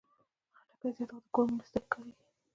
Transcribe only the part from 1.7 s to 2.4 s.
کې کارېږي.